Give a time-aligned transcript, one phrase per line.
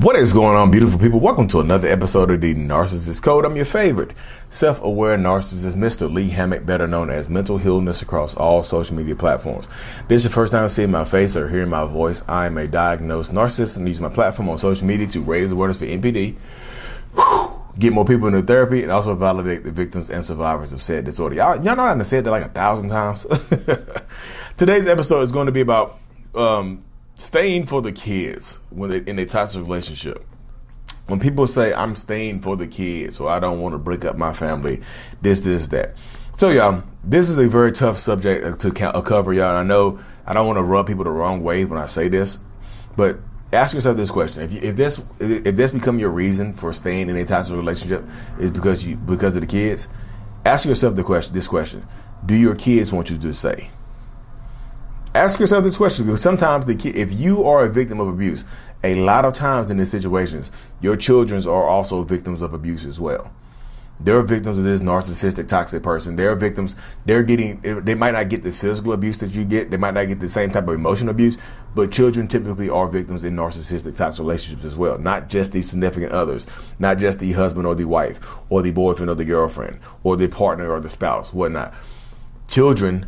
[0.00, 1.20] What is going on, beautiful people?
[1.20, 3.46] Welcome to another episode of the Narcissist Code.
[3.46, 4.10] I'm your favorite
[4.50, 6.12] self aware narcissist, Mr.
[6.12, 9.68] Lee Hammock, better known as Mental Healness across all social media platforms.
[10.06, 12.22] This is your first time seeing my face or hearing my voice.
[12.28, 15.78] I am a diagnosed narcissist and use my platform on social media to raise awareness
[15.78, 16.34] for NPD,
[17.78, 21.36] get more people into therapy, and also validate the victims and survivors of said disorder.
[21.36, 23.26] Y'all, y'all know I said that like a thousand times.
[24.58, 25.98] Today's episode is going to be about
[26.34, 26.84] um,
[27.16, 30.24] staying for the kids when they, in a toxic relationship.
[31.06, 34.16] When people say I'm staying for the kids or I don't want to break up
[34.16, 34.82] my family,
[35.22, 35.96] this, this, that.
[36.36, 39.50] So y'all, this is a very tough subject uh, to uh, cover, y'all.
[39.50, 42.08] And I know I don't want to rub people the wrong way when I say
[42.08, 42.38] this,
[42.96, 43.18] but
[43.52, 47.08] ask yourself this question: If, you, if this if this become your reason for staying
[47.08, 48.04] in a toxic relationship
[48.38, 49.88] is because you because of the kids,
[50.44, 51.86] ask yourself the question: This question:
[52.26, 53.70] Do your kids want you to stay?
[55.16, 58.44] Ask yourself this question because sometimes the kid, if you are a victim of abuse,
[58.84, 60.50] a lot of times in these situations,
[60.80, 63.32] your children are also victims of abuse as well.
[63.98, 66.16] They're victims of this narcissistic, toxic person.
[66.16, 66.76] They're victims.
[67.06, 67.62] They're getting.
[67.62, 69.70] They might not get the physical abuse that you get.
[69.70, 71.38] They might not get the same type of emotional abuse.
[71.74, 74.98] But children typically are victims in narcissistic, toxic relationships as well.
[74.98, 76.46] Not just the significant others.
[76.78, 80.28] Not just the husband or the wife or the boyfriend or the girlfriend or the
[80.28, 81.72] partner or the spouse, whatnot.
[82.48, 83.06] Children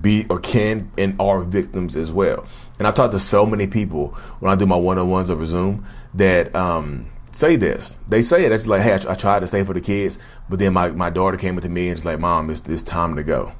[0.00, 2.46] be or can and are victims as well.
[2.78, 4.08] And I talk to so many people
[4.40, 7.96] when I do my one on ones over Zoom that um, say this.
[8.08, 8.52] They say it.
[8.52, 11.10] It's like, hey, I, I, tried to stay for the kids, but then my, my
[11.10, 13.52] daughter came up to me and it's like, Mom, it's, it's time to go.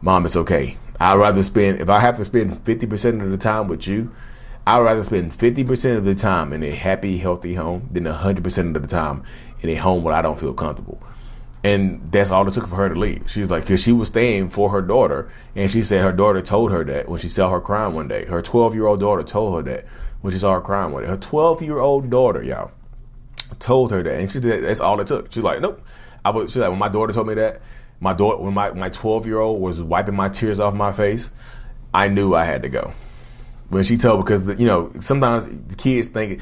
[0.00, 0.76] Mom, it's okay.
[1.00, 4.14] I'd rather spend, if I have to spend 50% of the time with you,
[4.66, 8.82] I'd rather spend 50% of the time in a happy, healthy home than 100% of
[8.82, 9.24] the time
[9.60, 11.02] in a home where I don't feel comfortable.
[11.64, 13.30] And that's all it took for her to leave.
[13.30, 15.30] She was like, because she was staying for her daughter.
[15.54, 18.24] And she said her daughter told her that when she saw her crying one day.
[18.24, 19.86] Her 12 year old daughter told her that
[20.22, 21.08] when she saw her crying one day.
[21.08, 22.72] Her 12 year old daughter, y'all,
[23.60, 24.18] told her that.
[24.18, 25.32] And she said, that's all it took.
[25.32, 25.84] She's like, nope.
[26.24, 27.60] I was, she's like, when my daughter told me that,
[28.00, 31.32] my daughter, when my, my 12 year old was wiping my tears off my face,
[31.94, 32.92] I knew I had to go.
[33.68, 36.40] When she told, because, the, you know, sometimes the kids think,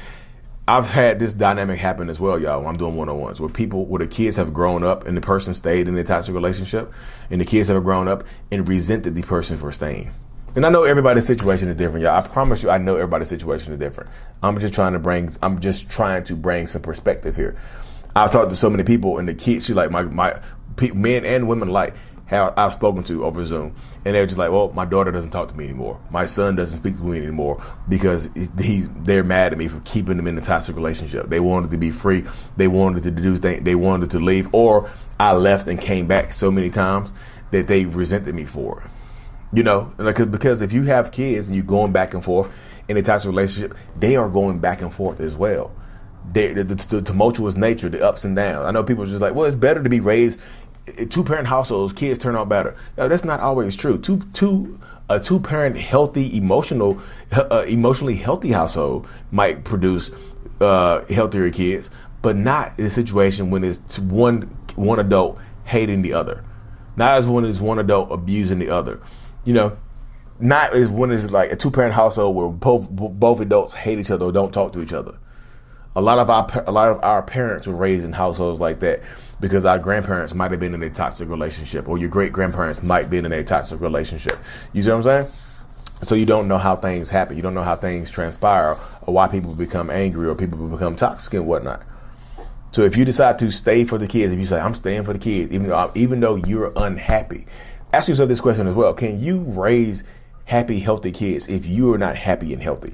[0.67, 2.59] I've had this dynamic happen as well, y'all.
[2.59, 5.17] When I'm doing one on ones where people, where the kids have grown up and
[5.17, 6.93] the person stayed in the toxic relationship,
[7.29, 10.11] and the kids have grown up and resented the person for staying.
[10.55, 12.17] And I know everybody's situation is different, y'all.
[12.17, 14.09] I promise you, I know everybody's situation is different.
[14.43, 17.57] I'm just trying to bring, I'm just trying to bring some perspective here.
[18.15, 20.39] I've talked to so many people, and the kids, she like my my
[20.93, 21.95] men and women like
[22.31, 23.75] have I've spoken to over Zoom,
[24.05, 25.99] and they're just like, "Well, my daughter doesn't talk to me anymore.
[26.09, 30.17] My son doesn't speak to me anymore because he they're mad at me for keeping
[30.17, 31.29] them in a toxic relationship.
[31.29, 32.23] They wanted to be free.
[32.55, 33.63] They wanted to do things.
[33.63, 37.11] They wanted to leave, or I left and came back so many times
[37.51, 38.89] that they resented me for it.
[39.53, 42.49] You know, like because if you have kids and you're going back and forth
[42.87, 45.73] in a toxic relationship, they are going back and forth as well.
[46.33, 48.65] The, the, the, tumultuous nature, the ups and downs.
[48.65, 50.39] I know people are just like, well, it's better to be raised
[51.09, 52.75] two parent households, kids turn out better.
[52.97, 53.97] Now, that's not always true.
[53.97, 54.79] Two two
[55.09, 60.09] a two parent healthy emotional uh, emotionally healthy household might produce
[60.61, 61.89] uh, healthier kids,
[62.21, 64.43] but not in a situation when it's one
[64.75, 66.43] one adult hating the other.
[66.95, 68.99] Not as when it's one adult abusing the other.
[69.43, 69.77] You know,
[70.39, 74.11] not as when it's like a two parent household where both both adults hate each
[74.11, 75.17] other or don't talk to each other.
[75.95, 79.01] A lot of our a lot of our parents were raised in households like that
[79.41, 83.09] because our grandparents might have been in a toxic relationship, or your great grandparents might
[83.09, 84.37] be in a toxic relationship.
[84.71, 85.27] You see what I'm saying?
[86.03, 87.35] So you don't know how things happen.
[87.35, 91.33] You don't know how things transpire, or why people become angry, or people become toxic
[91.33, 91.83] and whatnot.
[92.71, 95.13] So if you decide to stay for the kids, if you say I'm staying for
[95.13, 97.47] the kids, even though even though you're unhappy,
[97.91, 100.03] ask yourself this question as well: Can you raise
[100.45, 102.93] happy, healthy kids if you are not happy and healthy?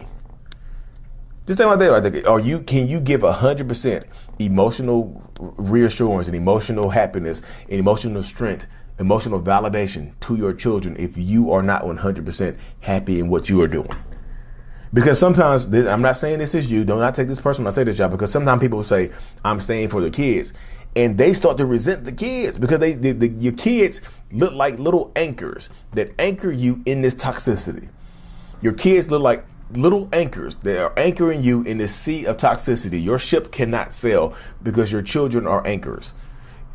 [1.47, 2.13] Just think about that.
[2.13, 4.05] Like, are you can you give hundred percent
[4.37, 8.67] emotional reassurance and emotional happiness and emotional strength,
[8.99, 13.47] emotional validation to your children if you are not one hundred percent happy in what
[13.47, 13.89] you are doing?
[14.93, 16.83] Because sometimes this, I'm not saying this is you.
[16.83, 18.11] Do not not take this person when I say this, job.
[18.11, 19.11] Because sometimes people say
[19.45, 20.51] I'm staying for the kids,
[20.97, 24.01] and they start to resent the kids because they the, the, your kids
[24.33, 27.87] look like little anchors that anchor you in this toxicity.
[28.61, 33.03] Your kids look like little anchors that are anchoring you in the sea of toxicity.
[33.03, 34.33] Your ship cannot sail
[34.63, 36.13] because your children are anchors.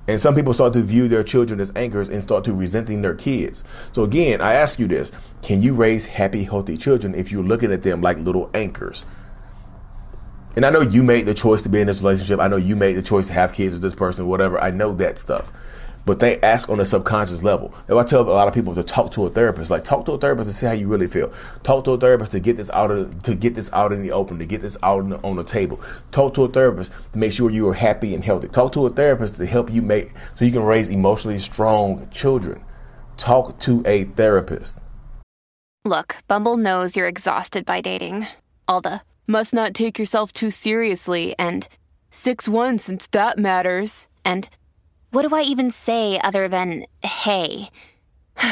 [0.08, 3.14] And some people start to view their children as anchors and start to resenting their
[3.14, 3.62] kids.
[3.92, 5.12] So again, I ask you this.
[5.42, 9.04] Can you raise happy, healthy children if you're looking at them like little anchors?
[10.54, 12.40] And I know you made the choice to be in this relationship.
[12.40, 14.60] I know you made the choice to have kids with this person, whatever.
[14.60, 15.52] I know that stuff
[16.04, 17.72] but they ask on a subconscious level.
[17.88, 20.12] If I tell a lot of people to talk to a therapist, like talk to
[20.12, 21.32] a therapist to see how you really feel.
[21.62, 24.12] Talk to a therapist to get this out of to get this out in the
[24.12, 25.80] open, to get this out the, on the table.
[26.10, 28.48] Talk to a therapist to make sure you are happy and healthy.
[28.48, 32.62] Talk to a therapist to help you make so you can raise emotionally strong children.
[33.16, 34.78] Talk to a therapist.
[35.84, 38.26] Look, Bumble knows you're exhausted by dating.
[38.68, 41.66] All the must not take yourself too seriously and
[42.10, 44.08] 6 1 since that matters.
[44.24, 44.48] And
[45.12, 47.68] what do I even say other than hey?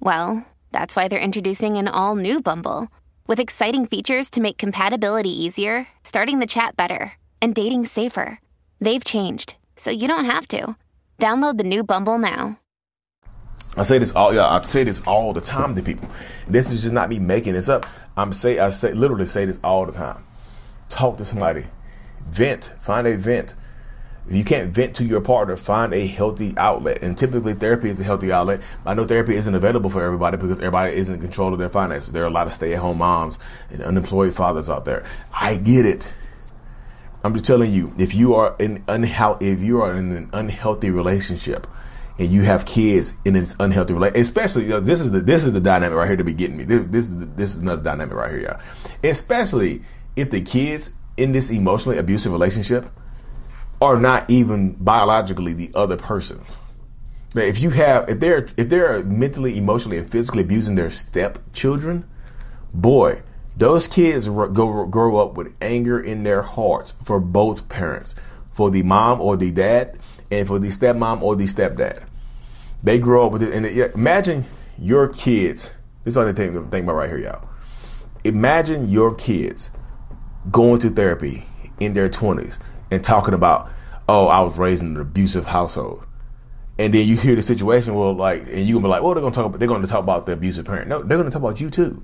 [0.00, 2.88] well, that's why they're introducing an all new Bumble
[3.28, 8.40] with exciting features to make compatibility easier, starting the chat better, and dating safer.
[8.80, 10.76] They've changed, so you don't have to.
[11.20, 12.58] Download the new Bumble now.
[13.76, 16.08] I say this all yeah, I say this all the time to people.
[16.48, 17.86] This is just not me making this up.
[18.16, 20.24] I'm say I say literally say this all the time.
[20.88, 21.64] Talk to somebody.
[22.24, 22.72] Vent.
[22.80, 23.54] Find a vent
[24.26, 27.02] if you can't vent to your partner, find a healthy outlet.
[27.02, 28.62] And typically, therapy is a healthy outlet.
[28.86, 32.12] I know therapy isn't available for everybody because everybody isn't in control of their finances.
[32.12, 33.38] There are a lot of stay-at-home moms
[33.70, 35.04] and unemployed fathers out there.
[35.32, 36.10] I get it.
[37.22, 40.90] I'm just telling you, if you are in unhealth, if you are in an unhealthy
[40.90, 41.66] relationship,
[42.18, 45.44] and you have kids in an unhealthy relationship, especially you know, this is the this
[45.44, 46.64] is the dynamic right here to be getting me.
[46.64, 48.60] This, this is this is another dynamic right here, y'all.
[49.02, 49.82] Especially
[50.14, 52.88] if the kids in this emotionally abusive relationship
[53.80, 56.40] are not even biologically the other person.
[57.34, 62.08] If you have, if they're, if they're mentally, emotionally, and physically abusing their stepchildren,
[62.72, 63.22] boy,
[63.56, 68.14] those kids go grow up with anger in their hearts for both parents,
[68.52, 69.98] for the mom or the dad,
[70.30, 72.04] and for the stepmom or the stepdad.
[72.82, 74.44] They grow up with it, and it, imagine
[74.78, 75.74] your kids.
[76.04, 77.48] This is what I think, think about right here, y'all.
[78.24, 79.70] Imagine your kids
[80.50, 81.46] going to therapy
[81.80, 82.58] in their twenties
[82.94, 83.68] and talking about,
[84.08, 86.04] oh, I was raised in an abusive household.
[86.78, 89.22] And then you hear the situation, well, like, and you gonna be like, well, they're
[89.22, 90.88] gonna talk about, they're gonna talk about the abusive parent.
[90.88, 92.02] No, they're gonna talk about you too.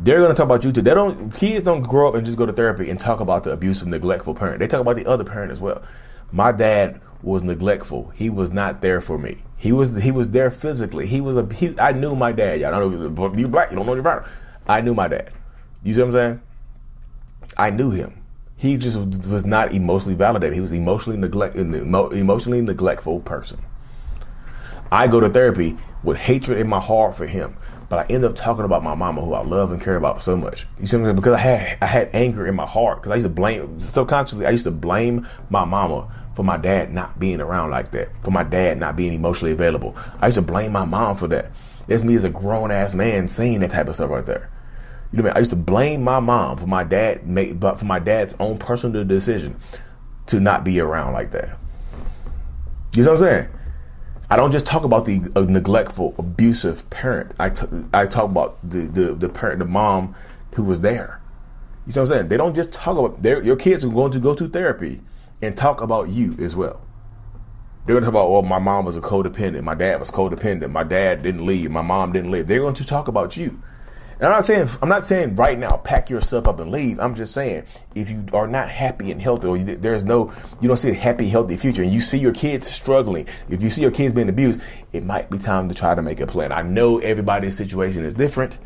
[0.00, 0.82] They're gonna talk about you too.
[0.82, 3.50] They don't, kids don't grow up and just go to therapy and talk about the
[3.50, 4.60] abusive, neglectful parent.
[4.60, 5.82] They talk about the other parent as well.
[6.30, 8.08] My dad was neglectful.
[8.14, 9.42] He was not there for me.
[9.56, 11.06] He was, he was there physically.
[11.06, 12.60] He was a, he, I knew my dad.
[12.60, 14.26] Y'all don't know, you black, you don't know your father.
[14.66, 15.30] I knew my dad.
[15.84, 16.40] You see what I'm saying?
[17.56, 18.21] I knew him
[18.62, 20.54] he just was not emotionally validated.
[20.54, 23.58] He was emotionally neglect, emotionally neglectful person.
[24.92, 27.56] I go to therapy with hatred in my heart for him,
[27.88, 30.36] but I end up talking about my mama, who I love and care about so
[30.36, 30.68] much.
[30.78, 31.16] You see what I'm saying?
[31.16, 34.46] Because I had I had anger in my heart because I used to blame subconsciously.
[34.46, 38.30] I used to blame my mama for my dad not being around like that, for
[38.30, 39.96] my dad not being emotionally available.
[40.20, 41.50] I used to blame my mom for that.
[41.88, 44.51] That's me as a grown ass man saying that type of stuff right there.
[45.12, 45.36] You know I mean?
[45.36, 48.58] I used to blame my mom for my dad made, but for my dad's own
[48.58, 49.56] personal decision
[50.26, 51.58] to not be around like that.
[52.94, 53.48] You know what I'm saying?
[54.30, 57.32] I don't just talk about the uh, neglectful, abusive parent.
[57.38, 60.14] I, t- I talk about the, the, the parent, the mom
[60.54, 61.20] who was there.
[61.86, 62.28] You know what I'm saying?
[62.28, 65.02] They don't just talk about their, your kids are going to go to therapy
[65.42, 66.80] and talk about you as well.
[67.84, 69.64] They're going to talk about, well, my mom was a codependent.
[69.64, 70.70] My dad was codependent.
[70.70, 71.70] My dad didn't leave.
[71.70, 72.46] My mom didn't leave.
[72.46, 73.60] They're going to talk about you.
[74.22, 77.00] And I'm not saying I'm not saying right now pack yourself up and leave.
[77.00, 77.64] I'm just saying
[77.96, 80.94] if you are not happy and healthy, or you, there's no you don't see a
[80.94, 84.28] happy, healthy future, and you see your kids struggling, if you see your kids being
[84.28, 84.60] abused,
[84.92, 86.52] it might be time to try to make a plan.
[86.52, 88.58] I know everybody's situation is different.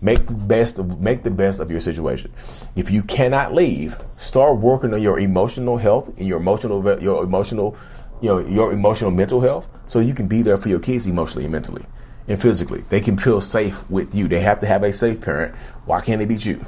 [0.00, 2.32] Make the best of, make the best of your situation.
[2.74, 7.76] If you cannot leave, start working on your emotional health and your emotional your emotional
[8.22, 11.44] you know your emotional mental health so you can be there for your kids emotionally
[11.44, 11.84] and mentally
[12.28, 12.82] and physically.
[12.88, 14.28] They can feel safe with you.
[14.28, 15.54] They have to have a safe parent.
[15.84, 16.64] Why can't they beat you?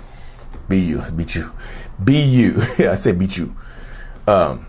[0.69, 1.03] Be you.
[1.15, 1.53] Beat you.
[2.03, 2.63] Be you.
[2.79, 3.57] I said beat you.
[4.27, 4.67] Um,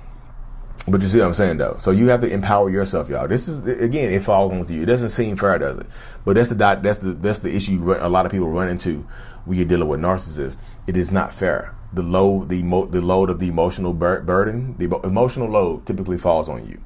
[0.87, 1.77] but you see what I'm saying though.
[1.79, 3.27] So you have to empower yourself, y'all.
[3.27, 4.83] This is again, it falls on you.
[4.83, 5.87] It doesn't seem fair, does it?
[6.23, 9.05] But that's the that's the that's the issue a lot of people run into
[9.45, 10.57] when you're dealing with narcissists.
[10.85, 11.73] It is not fair.
[11.91, 16.17] The load, the mo- the load of the emotional bur- burden, the emotional load typically
[16.17, 16.79] falls on you.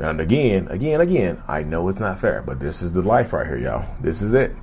[0.00, 3.46] And again, again, again, I know it's not fair, but this is the life right
[3.46, 3.86] here, y'all.
[4.00, 4.54] This is it.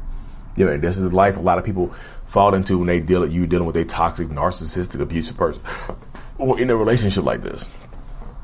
[0.56, 1.94] You know, this is the life a lot of people
[2.26, 5.62] fall into when they deal you dealing with a toxic, narcissistic, abusive person
[6.38, 7.70] or in a relationship like this.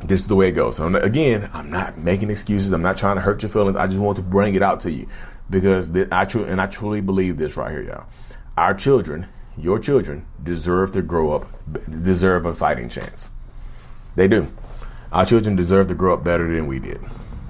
[0.03, 0.77] This is the way it goes.
[0.77, 2.71] So again, I'm not making excuses.
[2.71, 3.75] I'm not trying to hurt your feelings.
[3.75, 5.07] I just want to bring it out to you
[5.49, 8.05] because I truly and I truly believe this right here, y'all.
[8.55, 9.27] our children,
[9.57, 11.47] your children, deserve to grow up,
[11.89, 13.29] deserve a fighting chance.
[14.15, 14.47] They do.
[15.11, 16.99] Our children deserve to grow up better than we did,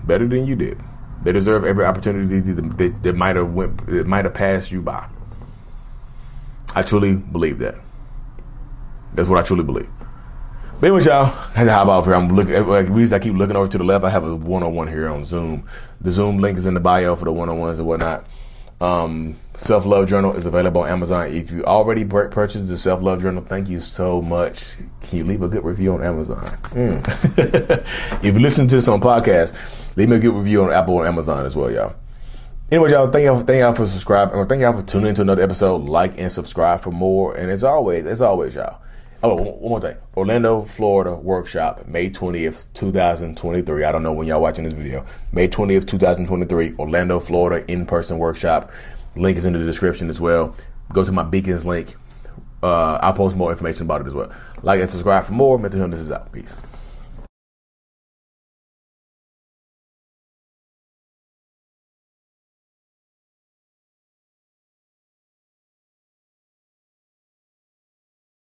[0.06, 0.80] better than you did.
[1.24, 5.08] They deserve every opportunity that, that might have went, that might have passed you by.
[6.76, 7.76] I truly believe that.
[9.14, 9.90] That's what I truly believe.
[10.80, 12.14] But anyway, y'all, how about here?
[12.14, 12.54] I'm looking.
[12.54, 14.92] Eh, like, reason I keep looking over to the left, I have a one-on-one oh
[14.92, 15.68] here on Zoom.
[16.00, 18.28] The Zoom link is in the bio for the one-on-ones oh and whatnot.
[18.80, 21.32] Um, Self Love Journal is available on Amazon.
[21.32, 24.64] If you already purchased the Self Love Journal, thank you so much.
[25.02, 26.46] Can you leave a good review on Amazon?
[26.46, 28.24] Mm.
[28.24, 29.56] if you listen to this on podcast,
[29.96, 31.96] leave me a good review on Apple and Amazon as well, y'all.
[32.70, 34.46] Anyway, y'all, thank y'all, thank y'all for subscribing.
[34.46, 35.86] Thank y'all for tuning into another episode.
[35.86, 37.34] Like and subscribe for more.
[37.36, 38.82] And as always, as always, y'all.
[39.24, 39.96] Oh, one more thing.
[40.16, 43.84] Orlando, Florida workshop, May 20th, 2023.
[43.84, 45.06] I don't know when y'all watching this video.
[45.32, 48.72] May 20th, 2023, Orlando, Florida in-person workshop.
[49.16, 50.56] Link is in the description as well.
[50.94, 51.96] Go to my Beacons link.
[52.62, 54.32] Uh, I'll post more information about it as well.
[54.62, 55.58] Like and subscribe for more.
[55.58, 56.32] Mental Healness is out.
[56.32, 56.56] Peace.